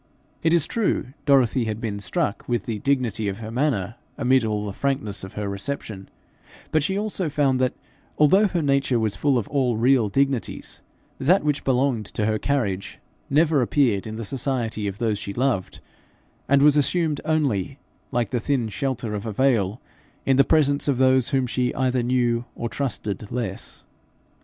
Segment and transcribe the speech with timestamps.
[0.41, 4.65] It is true, Dorothy had been struck with the dignity of her manner amid all
[4.65, 6.09] the frankness of her reception,
[6.71, 7.75] but she soon found that,
[8.17, 10.81] although her nature was full of all real dignities,
[11.19, 12.97] that which belonged to her carriage
[13.29, 15.81] never appeared in the society of those she loved,
[16.49, 17.77] and was assumed only,
[18.11, 19.79] like the thin shelter of a veil,
[20.25, 23.85] in the presence of those whom she either knew or trusted less.